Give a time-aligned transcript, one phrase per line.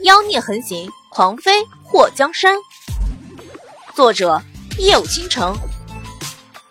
[0.00, 2.56] 妖孽横行，狂妃祸江山。
[3.94, 4.42] 作者：
[4.78, 5.56] 夜舞倾城，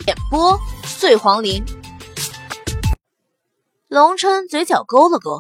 [0.06, 1.64] 演播：碎黄林。
[3.88, 5.40] 龙琛嘴角勾了勾，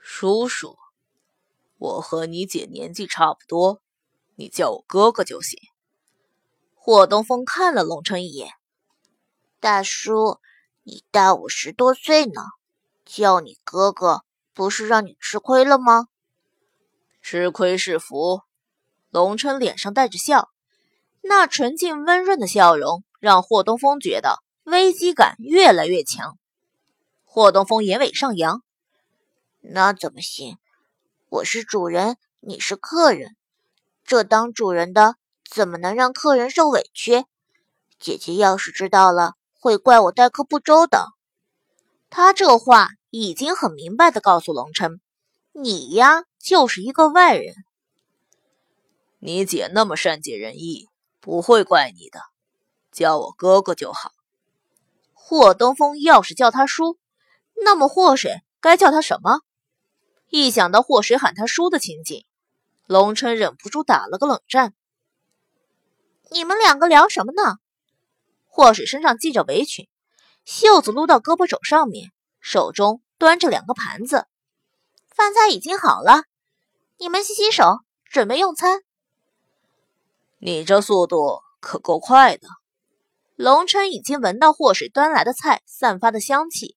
[0.00, 0.76] 叔叔，
[1.78, 3.80] 我和你姐年纪差不多，
[4.36, 5.58] 你叫我哥哥就行。
[6.74, 8.52] 霍东风看了龙琛一眼，
[9.58, 10.38] 大叔，
[10.84, 12.42] 你大我十多岁呢，
[13.04, 14.22] 叫你哥哥。
[14.52, 16.08] 不是让你吃亏了吗？
[17.20, 18.42] 吃亏是福。
[19.10, 20.48] 龙琛脸上带着笑，
[21.22, 26.38] 那纯净温润的笑容让霍东风觉得危机感越来越强。
[27.24, 28.62] 霍东风眼尾上扬，
[29.60, 30.58] 那怎么行？
[31.28, 33.36] 我是主人，你是客人，
[34.04, 35.16] 这当主人的
[35.50, 37.24] 怎么能让客人受委屈？
[37.98, 41.08] 姐姐要是知道了，会怪我待客不周的。
[42.08, 42.90] 他这话。
[43.12, 45.00] 已经很明白的告诉龙琛
[45.52, 47.54] ：“你呀，就是一个外人。
[49.18, 50.88] 你姐那么善解人意，
[51.20, 52.20] 不会怪你的。
[52.92, 54.12] 叫我哥哥就好。
[55.12, 56.98] 霍东风要是叫他叔，
[57.64, 59.40] 那么霍水该叫他什么？
[60.28, 62.24] 一想到霍水喊他叔的情景，
[62.86, 64.72] 龙琛忍不住打了个冷战。
[66.30, 67.58] 你们两个聊什么呢？
[68.46, 69.88] 霍水身上系着围裙，
[70.44, 74.26] 袖子撸到胳膊肘上面。”手中端着两个盘子，
[75.14, 76.24] 饭菜已经好了，
[76.98, 78.82] 你们洗洗手，准备用餐。
[80.38, 82.48] 你这速度可够快的。
[83.36, 86.76] 龙琛已经闻到祸水端来的菜散发的香气，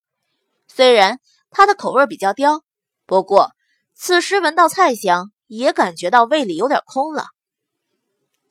[0.67, 2.63] 虽然他的口味比较刁，
[3.05, 3.51] 不过
[3.93, 7.27] 此时闻到菜香，也感觉到胃里有点空了。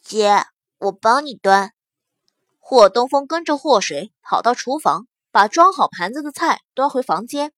[0.03, 0.45] 姐，
[0.79, 1.73] 我帮你端。
[2.59, 5.07] 霍东风跟着祸水跑到厨房。
[5.35, 7.55] 把装好盘子的菜端回房间，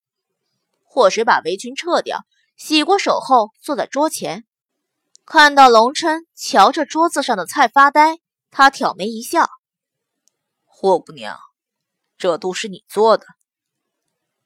[0.95, 2.25] 祸水把围裙撤掉，
[2.57, 4.45] 洗过手后坐在桌前，
[5.27, 8.21] 看到龙琛瞧着桌子上的菜发呆，
[8.53, 9.49] 他挑眉一笑
[10.65, 11.37] ：“霍姑娘，
[12.17, 13.27] 这都是你做的。”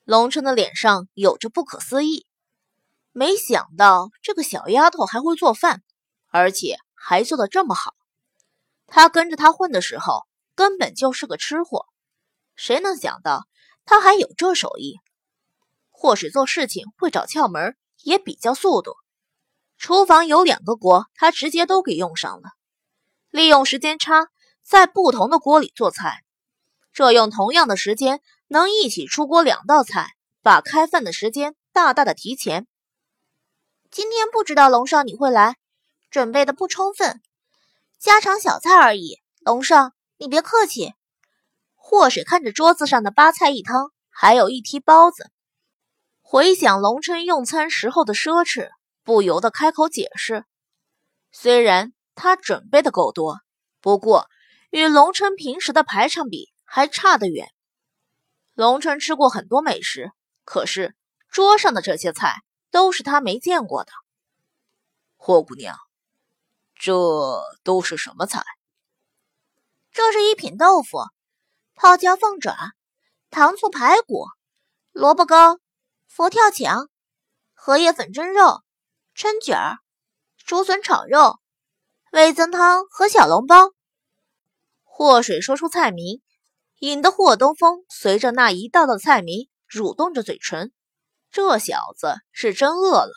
[0.06, 2.26] 龙琛的脸上有着不可思议，
[3.12, 5.82] 没想到这个小丫头还会做饭，
[6.28, 7.92] 而且还做的这么好。
[8.87, 11.84] 他跟着他混的时候，根本就是个吃货。
[12.56, 13.47] 谁能想到
[13.84, 14.98] 他还有这手艺？
[16.00, 18.94] 或许做事情会找窍门，也比较速度。
[19.78, 22.50] 厨房有两个锅，他直接都给用上了。
[23.31, 24.28] 利用时间差，
[24.62, 26.22] 在不同的锅里做菜，
[26.92, 32.69] 这用同样的时间能一起出锅两道菜，把开饭的时间大大的提前。
[33.91, 35.56] 今天不知道龙少你会来，
[36.12, 37.20] 准备的不充分，
[37.98, 39.19] 家常小菜而已。
[39.41, 40.94] 龙少，你别客气。
[41.75, 45.32] 祸水看着桌子上的八菜一汤，还有一屉包子，
[46.30, 48.68] 回想龙琛用餐时候的奢侈，
[49.02, 50.44] 不由得开口解释。
[51.32, 53.40] 虽然他准备的够多，
[53.80, 54.28] 不过
[54.68, 57.48] 与龙琛平时的排场比，还差得远。
[58.52, 60.12] 龙琛吃过很多美食，
[60.44, 60.94] 可是
[61.30, 63.90] 桌上的这些菜都是他没见过的。
[65.16, 65.78] 霍姑娘，
[66.74, 66.92] 这
[67.64, 68.44] 都是什么菜？
[69.92, 70.98] 这是一品豆腐。
[71.74, 72.54] 泡椒凤爪、
[73.30, 74.26] 糖醋排骨、
[74.92, 75.58] 萝卜糕、
[76.08, 76.88] 佛跳墙、
[77.54, 78.62] 荷叶粉蒸肉、
[79.14, 79.76] 春卷儿、
[80.44, 81.38] 竹笋炒肉、
[82.10, 83.70] 味增汤和小笼包。
[84.82, 86.20] 祸水说出菜名，
[86.80, 90.72] 引得霍东风随着那一道道菜名蠕动着嘴唇。
[91.30, 93.12] 这小子是真饿了。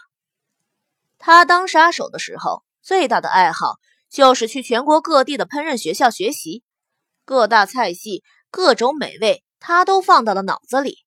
[1.18, 3.78] 他当杀手的时候，最大的爱好
[4.09, 6.63] 就是去全国各地的烹饪学校学习
[7.25, 8.23] 各大菜系。
[8.53, 11.06] 各种美味，他都放到了脑子里。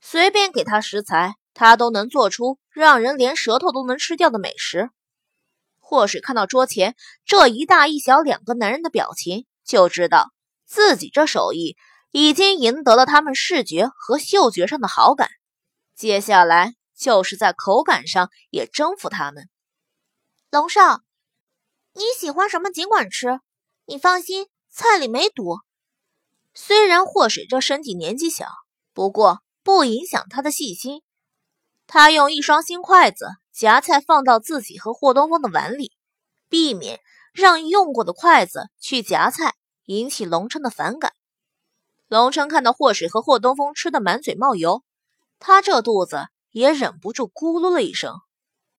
[0.00, 4.90] 随便给他食材，他都能做出让人连舌头都能吃掉的美食。
[5.78, 6.94] 或是看到桌前
[7.24, 10.32] 这一大一小两个男人的表情，就知道
[10.66, 11.76] 自己这手艺
[12.10, 15.30] 已经赢得了他们视觉和嗅觉上的好感。
[15.94, 19.48] 接下来就是在口感上也征服他们。
[20.50, 21.00] 龙少，
[21.94, 23.40] 你喜欢什么尽管吃，
[23.86, 25.58] 你放心，菜里没毒。
[26.54, 28.46] 虽然祸水这身体年纪小，
[28.92, 31.02] 不过不影响他的细心。
[31.86, 35.92] 他用一双新筷子夹菜放到自己和霍东风的碗里，
[36.48, 37.00] 避免
[37.34, 41.12] 让用过的筷子去夹菜，引起龙琛的反感。
[42.06, 44.82] 龙琛看到霍水和霍东风吃的满嘴冒油，
[45.38, 48.14] 他这肚子也忍不住咕噜了一声。